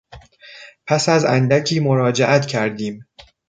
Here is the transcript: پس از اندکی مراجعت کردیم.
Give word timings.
پس 0.87 1.09
از 1.09 1.25
اندکی 1.25 1.79
مراجعت 1.79 2.45
کردیم. 2.45 3.05